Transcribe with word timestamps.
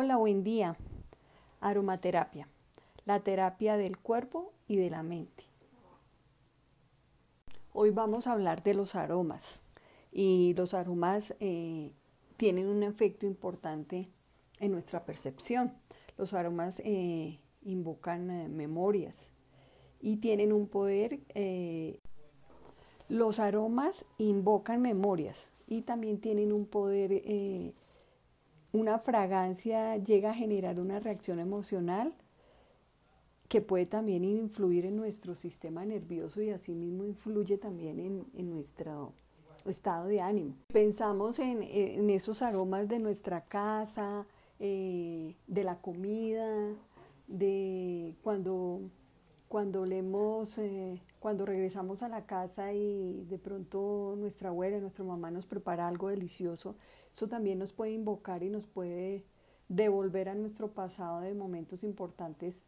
Hola, 0.00 0.16
buen 0.16 0.44
día. 0.44 0.76
Aromaterapia, 1.60 2.46
la 3.04 3.18
terapia 3.18 3.76
del 3.76 3.98
cuerpo 3.98 4.52
y 4.68 4.76
de 4.76 4.90
la 4.90 5.02
mente. 5.02 5.42
Hoy 7.72 7.90
vamos 7.90 8.28
a 8.28 8.32
hablar 8.34 8.62
de 8.62 8.74
los 8.74 8.94
aromas 8.94 9.42
y 10.12 10.54
los 10.54 10.72
aromas 10.72 11.34
eh, 11.40 11.90
tienen 12.36 12.68
un 12.68 12.84
efecto 12.84 13.26
importante 13.26 14.06
en 14.60 14.70
nuestra 14.70 15.04
percepción. 15.04 15.72
Los 16.16 16.32
aromas 16.32 16.80
eh, 16.84 17.40
invocan 17.64 18.30
eh, 18.30 18.48
memorias 18.48 19.16
y 20.00 20.18
tienen 20.18 20.52
un 20.52 20.68
poder. 20.68 21.18
los 23.08 23.40
aromas 23.40 24.04
invocan 24.16 24.80
memorias 24.80 25.48
y 25.66 25.80
también 25.80 26.20
tienen 26.20 26.52
un 26.52 26.66
poder 26.66 27.20
una 28.78 28.98
fragancia 28.98 29.96
llega 29.96 30.30
a 30.30 30.34
generar 30.34 30.78
una 30.80 31.00
reacción 31.00 31.38
emocional 31.38 32.12
que 33.48 33.60
puede 33.60 33.86
también 33.86 34.24
influir 34.24 34.84
en 34.84 34.96
nuestro 34.96 35.34
sistema 35.34 35.84
nervioso 35.84 36.42
y 36.42 36.50
asimismo 36.50 37.04
influye 37.04 37.56
también 37.56 38.26
en, 38.34 38.50
nuestro 38.50 39.12
estado 39.64 40.06
de 40.06 40.20
ánimo. 40.20 40.54
Pensamos 40.72 41.38
en, 41.38 42.10
esos 42.10 42.42
aromas 42.42 42.88
de 42.88 42.98
nuestra 42.98 43.40
casa, 43.40 44.26
eh, 44.60 45.34
de 45.46 45.64
la 45.64 45.80
comida, 45.80 46.74
de 47.26 48.14
cuando, 48.22 48.80
cuando 49.48 49.86
leemos, 49.86 50.58
eh, 50.58 51.00
cuando 51.20 51.46
regresamos 51.46 52.02
a 52.02 52.08
la 52.08 52.26
casa 52.26 52.74
y 52.74 53.24
de 53.30 53.38
pronto 53.38 54.14
nuestra 54.18 54.50
abuela, 54.50 54.78
nuestra 54.78 55.04
mamá 55.04 55.30
nos 55.30 55.46
prepara 55.46 55.88
algo 55.88 56.08
delicioso 56.08 56.74
eso 57.18 57.26
también 57.26 57.58
nos 57.58 57.72
puede 57.72 57.90
invocar 57.90 58.44
y 58.44 58.48
nos 58.48 58.68
puede 58.68 59.24
devolver 59.68 60.28
a 60.28 60.36
nuestro 60.36 60.68
pasado 60.68 61.18
de 61.20 61.34
momentos 61.34 61.82
importantes 61.82 62.62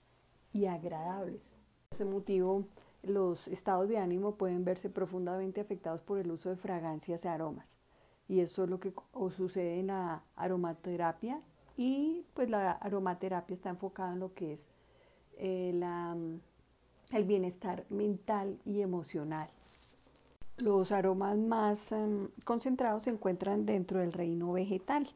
y 0.53 0.67
agradables. 0.67 1.53
Por 1.89 2.01
ese 2.01 2.05
motivo, 2.05 2.65
los 3.05 3.47
estados 3.47 3.89
de 3.89 3.99
ánimo 3.99 4.35
pueden 4.35 4.65
verse 4.65 4.91
profundamente 4.91 5.61
afectados 5.61 6.03
por 6.03 6.19
el 6.19 6.33
uso 6.33 6.49
de 6.49 6.57
fragancias 6.57 7.25
y 7.25 7.29
aromas. 7.29 7.69
Y 8.27 8.41
eso 8.41 8.65
es 8.65 8.71
lo 8.71 8.81
que 8.81 8.93
sucede 9.31 9.79
en 9.79 9.87
la 9.87 10.25
aromaterapia 10.35 11.41
y 11.77 12.27
pues 12.35 12.51
la 12.51 12.73
aromaterapia 12.73 13.55
está 13.55 13.71
enfocada 13.71 14.15
en 14.15 14.19
lo 14.19 14.35
que 14.35 14.55
es 14.55 14.69
eh, 15.39 15.81
el 17.13 17.25
bienestar 17.25 17.87
mental 17.89 18.59
y 18.65 18.81
emocional. 18.81 19.49
Los 20.61 20.93
aromas 20.93 21.39
más 21.39 21.91
em, 21.91 22.29
concentrados 22.45 23.05
se 23.05 23.11
encuentran 23.11 23.65
dentro 23.65 24.01
del 24.01 24.13
reino 24.13 24.53
vegetal. 24.53 25.09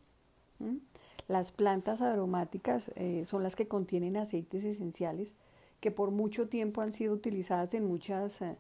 Las 1.29 1.53
plantas 1.53 2.01
aromáticas 2.01 2.91
eh, 2.95 3.25
son 3.27 3.43
las 3.43 3.55
que 3.55 3.69
contienen 3.69 4.17
aceites 4.17 4.65
esenciales 4.65 5.35
que 5.81 5.91
por 5.91 6.11
mucho 6.11 6.49
tiempo 6.49 6.81
han 6.81 6.93
sido 6.93 7.13
utilizadas 7.13 7.75
en 7.75 7.85
muchas, 7.85 8.41
eh, 8.41 8.57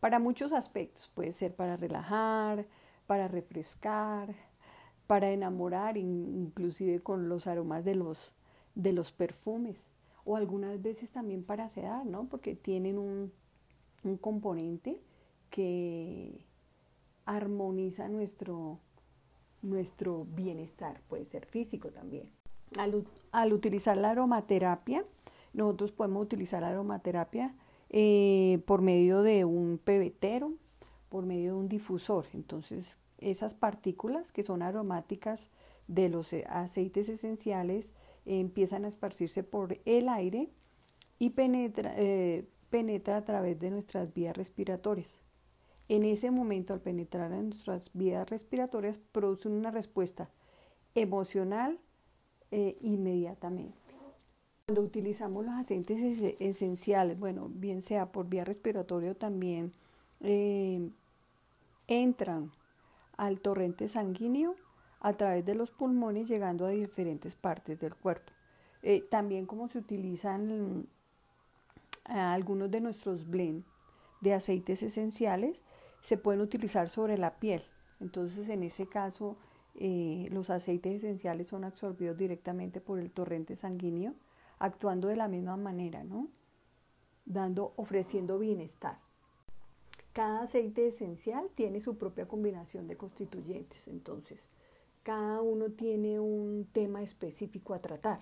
para 0.00 0.18
muchos 0.18 0.52
aspectos. 0.52 1.08
Puede 1.14 1.32
ser 1.32 1.54
para 1.54 1.76
relajar, 1.76 2.66
para 3.06 3.28
refrescar, 3.28 4.34
para 5.06 5.30
enamorar, 5.30 5.96
inclusive 5.96 6.98
con 6.98 7.28
los 7.28 7.46
aromas 7.46 7.84
de 7.84 7.94
los, 7.94 8.32
de 8.74 8.92
los 8.92 9.12
perfumes. 9.12 9.78
O 10.24 10.34
algunas 10.34 10.82
veces 10.82 11.12
también 11.12 11.44
para 11.44 11.68
sedar, 11.68 12.04
¿no? 12.04 12.24
Porque 12.24 12.56
tienen 12.56 12.98
un, 12.98 13.30
un 14.02 14.16
componente 14.16 15.00
que 15.54 16.44
armoniza 17.26 18.08
nuestro, 18.08 18.80
nuestro 19.62 20.24
bienestar, 20.24 21.00
puede 21.06 21.26
ser 21.26 21.46
físico 21.46 21.90
también. 21.90 22.28
Al, 23.30 23.52
utilizar 23.52 23.96
la 23.96 24.10
aromaterapia, 24.10 25.04
nosotros 25.52 25.92
podemos 25.92 26.24
utilizar 26.24 26.62
la 26.62 26.70
aromaterapia 26.70 27.54
eh, 27.90 28.64
por 28.66 28.82
medio 28.82 29.22
de 29.22 29.44
un 29.44 29.78
pebetero, 29.78 30.54
por 31.08 31.24
medio 31.24 31.52
de 31.52 31.60
un 31.60 31.68
difusor. 31.68 32.26
Entonces, 32.34 32.98
esas 33.18 33.54
partículas 33.54 34.32
que 34.32 34.42
son 34.42 34.60
aromáticas 34.60 35.50
de 35.86 36.08
los 36.08 36.32
eh, 36.32 36.44
aceites 36.48 37.08
esenciales 37.08 37.92
empiezan 38.26 38.86
a 38.86 38.88
esparcirse 38.88 39.44
por 39.44 39.78
el 39.84 40.08
aire 40.08 40.48
y 41.20 41.30
penetra, 41.30 41.94
eh, 41.96 42.44
penetra 42.70 43.18
a 43.18 43.24
través 43.24 43.60
de 43.60 43.70
nuestras 43.70 44.12
vías 44.12 44.36
respiratorias. 44.36 45.20
En 45.88 46.04
ese 46.04 46.30
momento, 46.30 46.72
al 46.72 46.80
penetrar 46.80 47.32
en 47.32 47.50
nuestras 47.50 47.90
vías 47.92 48.28
respiratorias, 48.28 48.98
producen 49.12 49.52
una 49.52 49.70
respuesta 49.70 50.30
emocional 50.94 51.78
eh, 52.50 52.76
inmediatamente. 52.80 53.76
Cuando 54.66 54.82
utilizamos 54.82 55.44
los 55.44 55.54
aceites 55.56 56.36
esenciales, 56.40 57.20
bueno, 57.20 57.48
bien 57.50 57.82
sea 57.82 58.12
por 58.12 58.28
vía 58.28 58.44
respiratoria 58.44 59.14
también 59.14 59.72
eh, 60.20 60.88
entran 61.86 62.50
al 63.18 63.40
torrente 63.40 63.88
sanguíneo 63.88 64.54
a 65.00 65.12
través 65.12 65.44
de 65.44 65.54
los 65.54 65.70
pulmones 65.70 66.28
llegando 66.28 66.64
a 66.64 66.70
diferentes 66.70 67.36
partes 67.36 67.78
del 67.78 67.94
cuerpo. 67.94 68.32
Eh, 68.82 69.04
también 69.10 69.44
como 69.44 69.68
se 69.68 69.78
utilizan 69.78 70.86
algunos 72.04 72.70
de 72.70 72.80
nuestros 72.80 73.28
blends 73.28 73.66
de 74.22 74.32
aceites 74.32 74.82
esenciales, 74.82 75.60
se 76.04 76.18
pueden 76.18 76.42
utilizar 76.42 76.90
sobre 76.90 77.16
la 77.16 77.38
piel. 77.38 77.62
Entonces, 77.98 78.50
en 78.50 78.62
ese 78.62 78.86
caso, 78.86 79.38
eh, 79.74 80.28
los 80.30 80.50
aceites 80.50 80.96
esenciales 80.96 81.48
son 81.48 81.64
absorbidos 81.64 82.18
directamente 82.18 82.82
por 82.82 82.98
el 82.98 83.10
torrente 83.10 83.56
sanguíneo, 83.56 84.12
actuando 84.58 85.08
de 85.08 85.16
la 85.16 85.28
misma 85.28 85.56
manera, 85.56 86.04
¿no? 86.04 86.28
Dando, 87.24 87.72
ofreciendo 87.76 88.38
bienestar. 88.38 88.98
Cada 90.12 90.42
aceite 90.42 90.86
esencial 90.86 91.48
tiene 91.54 91.80
su 91.80 91.96
propia 91.96 92.28
combinación 92.28 92.86
de 92.86 92.98
constituyentes, 92.98 93.88
entonces 93.88 94.50
cada 95.04 95.40
uno 95.40 95.70
tiene 95.70 96.20
un 96.20 96.68
tema 96.70 97.02
específico 97.02 97.72
a 97.72 97.80
tratar. 97.80 98.20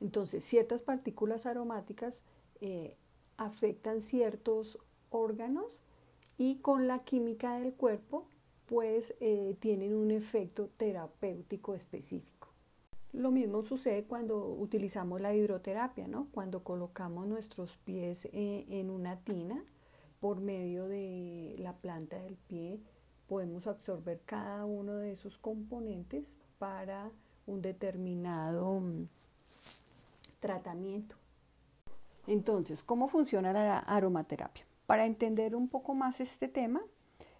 Entonces, 0.00 0.42
ciertas 0.42 0.80
partículas 0.80 1.44
aromáticas 1.44 2.14
eh, 2.62 2.96
afectan 3.36 4.00
ciertos 4.00 4.78
órganos 5.10 5.82
y 6.40 6.54
con 6.56 6.88
la 6.88 7.00
química 7.00 7.58
del 7.58 7.74
cuerpo 7.74 8.26
pues 8.64 9.14
eh, 9.20 9.58
tienen 9.60 9.94
un 9.94 10.10
efecto 10.10 10.70
terapéutico 10.78 11.74
específico. 11.74 12.48
Lo 13.12 13.30
mismo 13.30 13.62
sucede 13.62 14.04
cuando 14.04 14.46
utilizamos 14.46 15.20
la 15.20 15.34
hidroterapia, 15.34 16.08
¿no? 16.08 16.28
cuando 16.32 16.64
colocamos 16.64 17.26
nuestros 17.26 17.76
pies 17.84 18.24
eh, 18.32 18.64
en 18.70 18.88
una 18.88 19.16
tina 19.20 19.62
por 20.18 20.40
medio 20.40 20.88
de 20.88 21.56
la 21.58 21.74
planta 21.74 22.18
del 22.22 22.36
pie 22.36 22.80
podemos 23.28 23.66
absorber 23.66 24.22
cada 24.24 24.64
uno 24.64 24.94
de 24.94 25.12
esos 25.12 25.36
componentes 25.36 26.26
para 26.58 27.10
un 27.46 27.60
determinado 27.60 28.80
mm, 28.80 29.08
tratamiento. 30.40 31.16
Entonces, 32.26 32.82
¿cómo 32.82 33.08
funciona 33.08 33.52
la 33.52 33.80
aromaterapia? 33.80 34.69
Para 34.90 35.06
entender 35.06 35.54
un 35.54 35.68
poco 35.68 35.94
más 35.94 36.18
este 36.18 36.48
tema, 36.48 36.82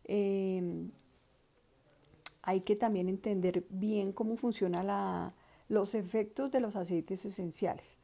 em, 0.04 0.86
hay 2.42 2.60
que 2.60 2.76
también 2.76 3.08
entender 3.08 3.66
bien 3.70 4.12
cómo 4.12 4.36
funcionan 4.36 5.32
los 5.68 5.96
efectos 5.96 6.52
de 6.52 6.60
los 6.60 6.76
aceites 6.76 7.24
esenciales, 7.24 7.96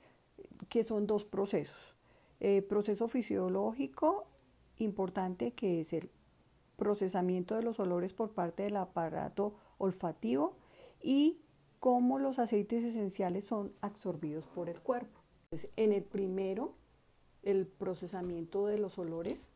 que 0.69 0.83
son 0.83 1.06
dos 1.06 1.23
procesos. 1.23 1.95
El 2.41 2.65
proceso 2.65 3.06
fisiológico 3.06 4.27
importante 4.79 5.53
que 5.53 5.79
es 5.79 5.93
el 5.93 6.11
procesamiento 6.75 7.55
de 7.55 7.62
los 7.62 7.79
olores 7.79 8.12
por 8.15 8.33
parte 8.33 8.65
del 8.65 8.75
aparato 8.75 9.55
olfativo 9.79 10.56
y 11.01 11.39
cómo 11.79 12.19
los 12.19 12.41
aceites 12.41 12.83
esenciales 12.83 13.45
son 13.45 13.70
absorbidos 13.81 14.43
por 14.49 14.69
el 14.69 14.81
cuerpo. 14.81 15.20
en 15.76 15.93
el 15.93 16.03
primero 16.03 16.75
el 17.46 17.66
procesamiento 17.66 18.66
de 18.66 18.78
los 18.78 18.98
olores. 18.98 19.48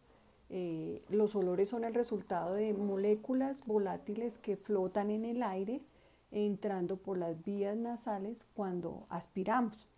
Eh, 0.48 1.02
los 1.10 1.34
olores 1.34 1.68
son 1.68 1.84
el 1.84 1.92
resultado 1.92 2.54
de 2.54 2.72
moléculas 2.72 3.66
volátiles 3.66 4.38
que 4.38 4.56
flotan 4.56 5.10
en 5.10 5.24
el 5.24 5.42
aire 5.42 5.82
entrando 6.30 6.96
por 6.96 7.18
las 7.18 7.44
vías 7.44 7.76
nasales 7.76 8.46
cuando 8.54 9.06
aspiramos 9.10 9.88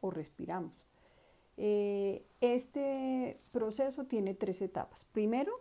o 0.00 0.10
respiramos. 0.10 0.72
Eh, 1.56 2.24
este 2.40 3.36
proceso 3.52 4.04
tiene 4.04 4.34
tres 4.34 4.60
etapas. 4.60 5.06
Primero, 5.12 5.52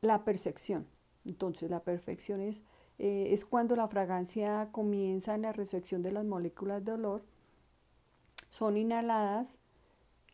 la 0.00 0.24
percepción. 0.24 0.86
Entonces, 1.26 1.70
la 1.70 1.80
percepción 1.80 2.40
es, 2.40 2.62
eh, 2.98 3.28
es 3.32 3.44
cuando 3.44 3.76
la 3.76 3.88
fragancia 3.88 4.68
comienza 4.72 5.34
en 5.34 5.42
la 5.42 5.52
recepción 5.52 6.02
de 6.02 6.12
las 6.12 6.24
moléculas 6.24 6.84
de 6.84 6.92
olor. 6.92 7.22
Son 8.50 8.76
inhaladas 8.78 9.58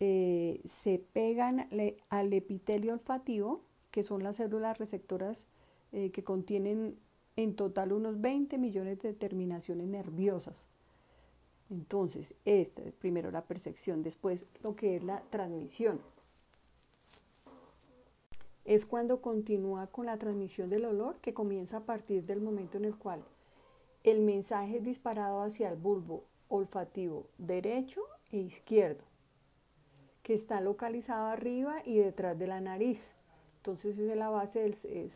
eh, 0.01 0.61
se 0.65 0.99
pegan 0.99 1.69
al 2.09 2.33
epitelio 2.33 2.93
olfativo, 2.93 3.63
que 3.91 4.03
son 4.03 4.23
las 4.23 4.37
células 4.37 4.79
receptoras 4.79 5.47
eh, 5.93 6.11
que 6.11 6.25
contienen 6.25 6.97
en 7.37 7.55
total 7.55 7.93
unos 7.93 8.21
20 8.21 8.59
millones 8.59 9.01
de 9.01 9.13
terminaciones 9.13 9.87
nerviosas. 9.87 10.57
Entonces, 11.71 12.35
esta 12.45 12.83
es 12.83 12.93
primero 12.93 13.31
la 13.31 13.45
percepción, 13.45 14.03
después 14.03 14.45
lo 14.63 14.77
que 14.77 14.97
es 14.97 15.05
la 15.05 15.23
transmisión. 15.31 16.01
Es 18.65 18.85
cuando 18.87 19.21
continúa 19.21 19.87
con 19.87 20.07
la 20.07 20.19
transmisión 20.19 20.71
del 20.71 20.85
olor 20.85 21.17
que 21.21 21.35
comienza 21.35 21.79
a 21.79 21.85
partir 21.85 22.25
del 22.25 22.41
momento 22.41 22.77
en 22.77 22.85
el 22.85 22.97
cual 22.97 23.25
el 24.05 24.21
mensaje 24.21 24.79
es 24.79 24.85
disparado 24.85 25.43
hacia 25.43 25.71
el 25.71 25.77
bulbo 25.77 26.25
olfativo 26.49 27.27
derecho 27.39 28.03
e 28.31 28.39
izquierdo, 28.39 29.03
que 30.23 30.35
está 30.35 30.61
localizado 30.61 31.27
arriba 31.27 31.83
y 31.85 31.99
detrás 31.99 32.39
de 32.39 32.47
la 32.47 32.61
nariz. 32.61 33.15
Entonces 33.59 33.99
es, 33.99 34.17
la 34.17 34.31
base 34.31 34.67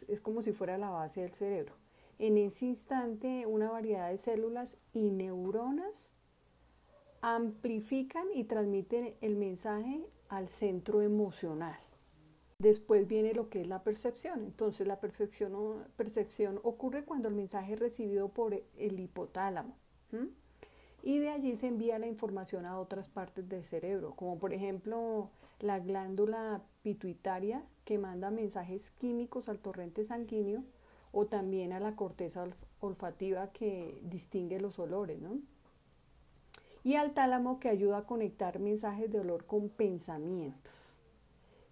es 0.09 0.21
como 0.21 0.43
si 0.43 0.53
fuera 0.53 0.79
la 0.79 0.91
base 0.91 1.23
del 1.23 1.33
cerebro. 1.33 1.75
En 2.19 2.39
ese 2.39 2.67
instante, 2.67 3.45
una 3.47 3.71
variedad 3.71 4.11
de 4.11 4.17
células 4.17 4.79
y 4.93 5.11
neuronas 5.11 6.09
amplifican 7.21 8.27
y 8.33 8.45
transmiten 8.45 9.15
el 9.21 9.37
mensaje 9.37 10.07
al 10.29 10.49
centro 10.49 11.03
emocional. 11.03 11.79
Después 12.59 13.07
viene 13.07 13.35
lo 13.35 13.51
que 13.51 13.61
es 13.61 13.67
la 13.67 13.83
percepción. 13.83 14.45
Entonces 14.45 14.87
la 14.87 14.99
percepción, 14.99 15.85
percepción 15.97 16.59
ocurre 16.63 17.05
cuando 17.05 17.29
el 17.29 17.35
mensaje 17.35 17.75
es 17.75 17.79
recibido 17.79 18.29
por 18.31 18.55
el 18.55 19.01
hipotálamo. 19.01 19.77
Y 21.07 21.21
de 21.21 21.31
allí 21.31 21.55
se 21.55 21.69
envía 21.69 22.01
la 22.01 22.09
información 22.09 22.67
a 22.67 22.81
otras 22.81 23.07
partes 23.07 23.49
del 23.49 23.63
cerebro, 23.63 24.17
como 24.17 24.41
por 24.41 24.53
ejemplo 24.53 25.31
la 25.61 25.79
glándula 25.79 26.63
pituitaria 26.83 27.63
que 27.85 27.97
manda 27.97 28.33
mensajes 28.33 28.91
químicos 28.91 29.49
al 29.49 29.61
torrente 29.61 30.05
sanguíneo 30.05 30.65
o 31.13 31.27
también 31.27 31.73
a 31.73 31.79
la 31.79 31.95
corteza 31.95 32.45
olfativa 32.81 33.53
que 33.53 34.01
distingue 34.03 34.59
los 34.59 34.81
olores. 34.81 35.21
Y 36.83 36.97
al 36.97 37.15
tálamo 37.15 37.61
que 37.61 37.69
ayuda 37.69 37.99
a 37.99 38.05
conectar 38.07 38.59
mensajes 38.59 39.09
de 39.09 39.21
olor 39.21 39.47
con 39.47 39.69
pensamientos 39.69 40.99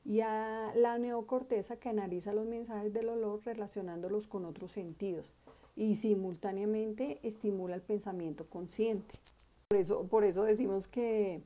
y 0.04 0.20
a 0.20 0.72
la 0.76 0.96
neocorteza 0.98 1.76
que 1.76 1.88
analiza 1.88 2.32
los 2.32 2.46
mensajes 2.46 2.92
del 2.92 3.08
olor 3.08 3.40
relacionándolos 3.44 4.28
con 4.28 4.44
otros 4.44 4.70
sentidos 4.70 5.34
y 5.76 5.96
simultáneamente 5.96 7.19
estimula 7.22 7.75
el 7.75 7.82
pensamiento 7.82 8.46
consciente. 8.48 9.23
Por 9.69 9.78
eso, 9.78 10.06
por 10.06 10.25
eso 10.25 10.44
decimos 10.44 10.88
que 10.88 11.43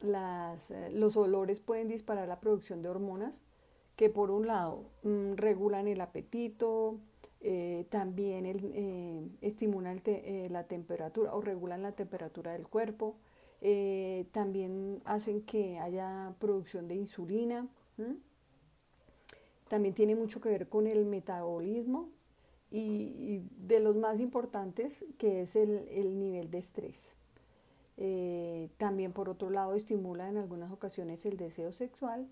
las, 0.00 0.70
eh, 0.70 0.90
los 0.90 1.16
olores 1.16 1.60
pueden 1.60 1.88
disparar 1.88 2.28
la 2.28 2.40
producción 2.40 2.82
de 2.82 2.88
hormonas 2.88 3.42
que 3.96 4.10
por 4.10 4.30
un 4.30 4.46
lado 4.46 4.84
mm, 5.02 5.34
regulan 5.34 5.86
el 5.86 6.00
apetito, 6.00 6.98
eh, 7.40 7.86
también 7.90 8.46
eh, 8.46 9.28
estimulan 9.40 10.00
la 10.50 10.64
temperatura 10.64 11.34
o 11.34 11.40
regulan 11.40 11.82
la 11.82 11.92
temperatura 11.92 12.52
del 12.52 12.68
cuerpo, 12.68 13.16
también 14.32 15.00
hacen 15.04 15.42
que 15.42 15.78
haya 15.78 16.34
producción 16.40 16.88
de 16.88 16.96
insulina, 16.96 17.68
también 19.68 19.94
tiene 19.94 20.14
mucho 20.16 20.40
que 20.40 20.48
ver 20.48 20.68
con 20.68 20.86
el 20.86 21.04
metabolismo 21.04 22.08
y, 22.70 23.42
de 23.56 23.80
los 23.80 23.96
más 23.96 24.18
importantes 24.18 24.92
que 25.18 25.42
es 25.42 25.54
el, 25.56 26.18
nivel 26.18 26.50
de 26.50 26.58
estrés. 26.58 27.14
Eh, 27.98 28.70
también 28.78 29.12
por 29.12 29.28
otro 29.28 29.50
lado 29.50 29.74
estimula 29.74 30.28
en 30.28 30.38
algunas 30.38 30.72
ocasiones 30.72 31.24
el 31.26 31.36
deseo 31.36 31.72
sexual 31.72 32.26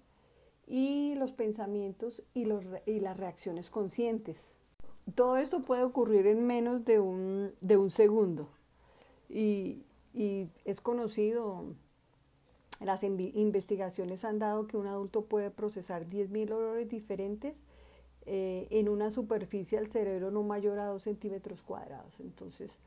y 0.66 1.14
los 1.16 1.32
pensamientos 1.32 2.22
y, 2.34 2.46
los, 2.46 2.64
y 2.86 3.00
las 3.00 3.16
reacciones 3.16 3.70
conscientes. 3.70 4.36
Todo 5.14 5.36
esto 5.36 5.60
puede 5.60 5.82
ocurrir 5.82 6.26
en 6.26 6.46
menos 6.46 6.84
de 6.84 7.00
un, 7.00 7.52
de 7.60 7.76
un 7.76 7.90
segundo 7.90 8.48
y, 9.28 9.82
y 10.14 10.48
es 10.64 10.80
conocido 10.80 11.64
las 12.80 13.02
investigaciones 13.02 14.24
han 14.24 14.38
dado 14.38 14.66
que 14.66 14.78
un 14.78 14.86
adulto 14.86 15.26
puede 15.26 15.50
procesar 15.50 16.08
10.000 16.08 16.50
olores 16.52 16.88
diferentes 16.88 17.62
eh, 18.24 18.66
en 18.70 18.88
una 18.88 19.10
superficie 19.10 19.78
del 19.78 19.90
cerebro 19.90 20.30
no 20.30 20.42
mayor 20.42 20.78
a 20.78 20.86
2 20.86 21.02
centímetros 21.02 21.62
cuadrados. 21.62 22.18
Entonces, 22.20 22.78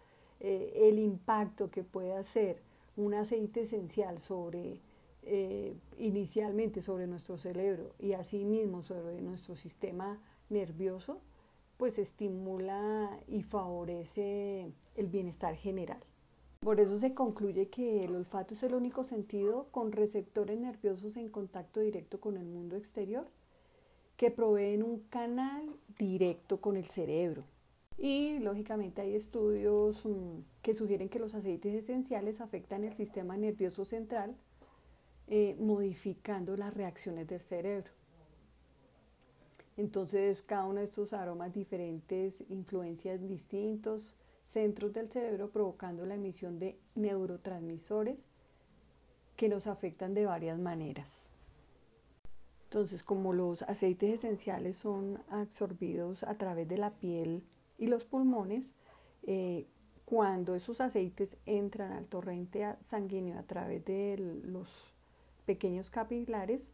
eh, 0.44 0.90
el 0.90 1.00
impacto 1.00 1.72
que 1.72 1.84
puede 1.84 2.14
hacer 2.14 2.62
un 2.98 3.14
aceite 3.14 3.62
esencial 3.62 4.22
sobre, 4.22 4.80
eh, 5.24 5.74
inicialmente 5.98 6.82
sobre 6.82 7.08
nuestro 7.08 7.38
cerebro 7.38 7.94
y 7.98 8.14
asimismo 8.14 8.84
sobre 8.84 9.22
nuestro 9.22 9.56
sistema 9.56 10.20
nervioso, 10.50 11.22
pues 11.78 11.98
estimula 11.98 13.10
y 13.28 13.44
favorece 13.44 14.72
el 14.96 15.08
bienestar 15.08 15.56
general. 15.56 16.04
Por 16.60 16.80
eso 16.80 16.98
se 16.98 17.14
concluye 17.14 17.70
que 17.70 18.04
el 18.04 18.16
olfato 18.16 18.54
es 18.54 18.64
el 18.64 18.74
único 18.76 19.04
sentido 19.04 19.68
con 19.72 19.92
receptores 19.92 20.60
nerviosos 20.60 21.18
en 21.18 21.30
contacto 21.30 21.80
directo 21.80 22.20
con 22.20 22.38
el 22.38 22.46
mundo 22.46 22.76
exterior 22.76 23.28
que 24.18 24.30
proveen 24.30 24.84
un 24.84 25.00
canal 25.10 25.62
directo 25.98 26.62
con 26.62 26.78
el 26.78 26.86
cerebro. 26.86 27.44
Y 27.98 28.40
lógicamente 28.40 29.02
hay 29.02 29.16
estudios 29.16 30.06
mm, 30.06 30.40
que 30.62 30.74
sugieren 30.74 31.10
que 31.10 31.20
los 31.20 31.34
aceites 31.36 31.74
esenciales 31.74 32.42
afectan 32.42 32.84
el 32.84 32.94
sistema 32.94 33.38
nervioso 33.38 33.86
central, 33.86 34.36
eh, 35.28 35.56
modificando 35.60 36.58
las 36.58 36.74
reacciones 36.74 37.28
del 37.28 37.40
cerebro. 37.40 37.92
Entonces, 39.78 40.42
cada 40.44 40.66
uno 40.66 40.80
de 40.80 40.86
estos 40.86 41.14
aromas 41.14 41.54
diferentes, 41.54 42.44
influencias 42.50 43.28
distintos, 43.28 44.18
centros 44.46 44.94
del 44.94 45.10
cerebro 45.10 45.50
provocando 45.50 46.06
la 46.06 46.16
emisión 46.16 46.60
de 46.60 46.78
neurotransmisores 46.96 48.28
que 49.36 49.50
nos 49.50 49.66
afectan 49.66 50.14
de 50.14 50.26
varias 50.26 50.60
maneras. 50.60 51.10
Entonces, 52.66 53.02
como 53.04 53.34
los 53.34 53.64
aceites 53.64 54.12
esenciales 54.14 54.78
son 54.78 55.24
absorbidos 55.30 56.24
a 56.24 56.36
través 56.36 56.68
de 56.68 56.78
la 56.78 56.92
piel 56.92 57.44
y 57.78 57.88
los 57.88 58.04
pulmones, 58.06 58.76
eh, 59.24 59.68
cuando 60.06 60.56
esos 60.56 60.82
aceites 60.82 61.38
entran 61.46 61.94
al 61.94 62.08
torrente 62.08 62.76
sanguíneo 62.82 63.40
a 63.40 63.44
través 63.44 63.84
de 63.86 64.18
los 64.44 64.94
pequeños 65.46 65.90
capilares, 65.90 66.68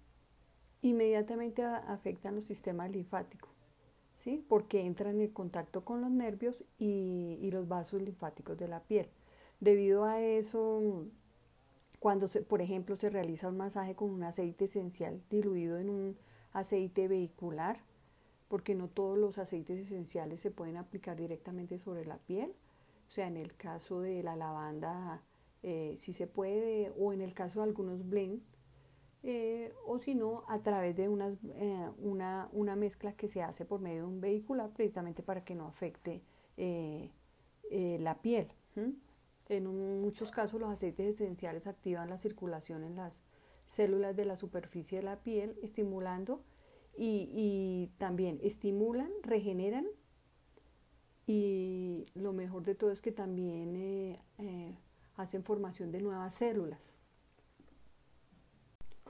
inmediatamente 0.82 1.64
afectan 1.64 2.36
los 2.36 2.46
sistemas 2.46 2.90
linfáticos 2.90 3.60
¿sí? 4.20 4.46
porque 4.48 4.82
entran 4.82 5.20
en 5.22 5.30
contacto 5.30 5.84
con 5.84 6.02
los 6.02 6.12
nervios 6.12 6.64
y, 6.78 7.50
los 7.52 7.68
vasos 7.68 8.02
linfáticos 8.02 8.58
de 8.58 8.68
la 8.68 8.82
piel. 8.82 9.08
Debido 9.60 10.06
a 10.06 10.22
eso, 10.22 11.06
cuando, 12.00 12.28
se, 12.28 12.42
por 12.42 12.62
ejemplo, 12.62 12.96
se 12.96 13.10
realiza 13.10 13.48
un 13.48 13.58
masaje 13.58 13.96
con 13.96 14.12
un 14.12 14.24
aceite 14.24 14.66
esencial 14.66 15.22
diluido 15.30 15.80
en 15.80 15.90
un 15.90 16.18
aceite 16.54 17.08
vehicular, 17.08 17.80
porque 18.50 18.76
no 18.76 18.90
todos 18.90 19.18
los 19.18 19.38
aceites 19.38 19.80
esenciales 19.80 20.42
se 20.42 20.52
pueden 20.52 20.76
aplicar 20.76 21.16
directamente 21.16 21.80
sobre 21.80 22.06
la 22.06 22.18
piel, 22.18 22.54
o 23.08 23.12
sea, 23.12 23.28
en 23.28 23.38
el 23.38 23.56
caso 23.56 24.02
de 24.02 24.22
la 24.22 24.36
lavanda 24.36 25.24
eh, 25.64 25.96
sí 26.00 26.12
se 26.12 26.28
puede, 26.28 26.92
o 26.98 27.14
en 27.14 27.22
el 27.22 27.34
caso 27.34 27.60
de 27.60 27.66
algunos 27.70 28.08
blends, 28.10 28.60
eh, 29.22 29.74
o 29.86 30.00
si 30.00 30.16
no, 30.16 30.46
a 30.48 30.60
través 30.60 30.96
de 30.96 31.04
eh, 31.04 31.90
una, 31.98 32.76
mezcla 32.78 33.14
que 33.14 33.28
se 33.28 33.42
hace 33.42 33.66
por 33.66 33.82
medio 33.82 34.04
de 34.04 34.08
un 34.08 34.22
vehicular 34.22 34.70
precisamente 34.72 35.24
para 35.24 35.44
que 35.44 35.56
no 35.56 35.68
afecte 35.68 36.22
eh, 36.56 37.10
la 37.70 38.22
piel. 38.22 38.48
En 39.50 40.00
muchos 40.00 40.32
casos 40.32 40.60
los 40.60 40.70
aceites 40.70 41.16
esenciales 41.16 41.68
activan 41.68 42.10
la 42.10 42.18
circulación 42.18 42.84
en 42.84 42.96
las 42.96 43.24
células 43.66 44.16
de 44.16 44.26
la 44.26 44.36
superficie 44.36 45.00
de 45.00 45.04
la 45.04 45.18
piel, 45.18 45.58
estimulando 45.62 46.42
y, 46.98 47.30
y 47.34 47.92
también 47.98 48.40
estimulan, 48.44 49.12
regeneran 49.24 49.86
y 51.30 52.06
lo 52.16 52.34
mejor 52.34 52.64
de 52.64 52.74
todo 52.74 52.92
es 52.92 53.02
que 53.02 53.12
también 53.12 54.18
hacen 55.16 55.44
formación 55.44 55.92
de 55.92 56.02
nuevas 56.02 56.34
células. 56.34 56.98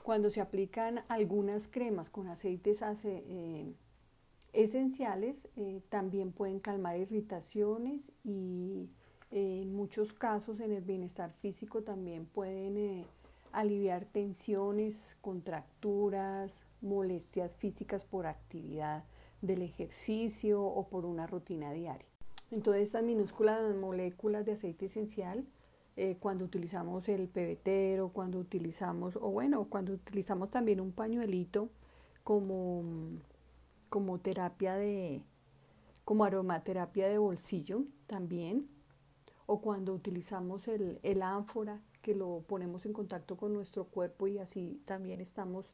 Cuando 0.02 0.28
se 0.28 0.42
aplican 0.42 1.02
algunas 1.08 1.66
cremas 1.66 2.10
con 2.10 2.28
aceites 2.28 2.82
eh, 3.04 3.72
esenciales, 4.52 5.48
eh, 5.56 5.80
también 5.88 6.32
pueden 6.32 6.60
calmar 6.60 6.98
irritaciones 6.98 8.12
y 8.22 8.90
eh, 9.30 9.62
en 9.62 9.74
muchos 9.74 10.12
casos 10.12 10.60
en 10.60 10.72
el 10.72 10.82
bienestar 10.82 11.32
físico 11.40 11.82
también 11.82 12.26
pueden 12.26 13.06
aliviar 13.52 14.04
tensiones, 14.04 15.16
contracturas, 15.22 16.60
molestias 16.82 17.52
físicas 17.56 18.04
por 18.04 18.26
actividad 18.26 19.04
del 19.42 19.62
ejercicio 19.62 20.62
o 20.62 20.88
por 20.88 21.04
una 21.04 21.26
rutina 21.26 21.72
diaria. 21.72 22.06
Entonces 22.50 22.84
estas 22.84 23.02
minúsculas 23.02 23.74
moléculas 23.76 24.44
de 24.44 24.52
aceite 24.52 24.86
esencial 24.86 25.44
eh, 25.96 26.16
cuando 26.18 26.44
utilizamos 26.44 27.08
el 27.08 27.28
pebetero, 27.28 28.10
cuando 28.10 28.38
utilizamos, 28.38 29.16
o 29.16 29.30
bueno, 29.30 29.64
cuando 29.68 29.92
utilizamos 29.92 30.50
también 30.50 30.80
un 30.80 30.92
pañuelito 30.92 31.68
como, 32.24 32.82
como 33.88 34.18
terapia 34.18 34.74
de, 34.74 35.22
como 36.04 36.24
aromaterapia 36.24 37.08
de 37.08 37.18
bolsillo 37.18 37.84
también, 38.06 38.68
o 39.46 39.60
cuando 39.60 39.92
utilizamos 39.92 40.68
el, 40.68 41.00
el 41.02 41.22
ánfora, 41.22 41.80
que 42.02 42.14
lo 42.14 42.44
ponemos 42.46 42.86
en 42.86 42.92
contacto 42.92 43.36
con 43.36 43.52
nuestro 43.52 43.84
cuerpo 43.84 44.26
y 44.26 44.38
así 44.38 44.80
también 44.86 45.20
estamos 45.20 45.66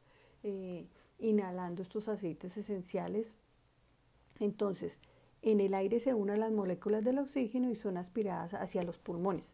eh, 0.43 0.87
inhalando 1.19 1.83
estos 1.83 2.09
aceites 2.09 2.57
esenciales. 2.57 3.35
Entonces, 4.39 5.01
en 5.43 5.61
el 5.61 5.75
aire 5.75 6.01
se 6.01 6.15
unen 6.15 6.41
las 6.41 6.53
moléculas 6.53 7.05
del 7.05 7.19
oxígeno 7.19 7.71
y 7.71 7.77
son 7.77 7.97
aspiradas 7.97 8.55
hacia 8.55 8.83
los 8.83 8.99
pulmones. 8.99 9.53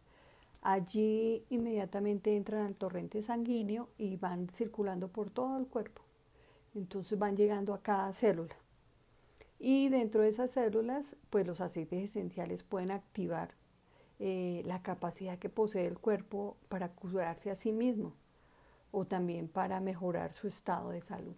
Allí 0.61 1.45
inmediatamente 1.49 2.35
entran 2.35 2.65
al 2.65 2.75
torrente 2.75 3.21
sanguíneo 3.21 3.89
y 3.97 4.17
van 4.17 4.49
circulando 4.49 5.09
por 5.09 5.29
todo 5.29 5.57
el 5.57 5.67
cuerpo. 5.67 6.01
Entonces 6.73 7.19
van 7.19 7.35
llegando 7.35 7.73
a 7.73 7.81
cada 7.81 8.13
célula. 8.13 8.55
Y 9.59 9.89
dentro 9.89 10.21
de 10.21 10.29
esas 10.29 10.51
células, 10.51 11.05
pues 11.29 11.45
los 11.45 11.61
aceites 11.61 12.03
esenciales 12.03 12.63
pueden 12.63 12.91
activar 12.91 13.55
eh, 14.19 14.61
la 14.65 14.81
capacidad 14.81 15.37
que 15.37 15.49
posee 15.49 15.85
el 15.85 15.99
cuerpo 15.99 16.57
para 16.69 16.89
curarse 16.89 17.49
a 17.51 17.55
sí 17.55 17.71
mismo 17.71 18.13
o 18.93 19.05
también 19.05 19.47
para 19.47 19.81
mejorar 19.81 20.33
su 20.33 20.47
estado 20.47 20.91
de 20.91 21.01
salud. 21.01 21.35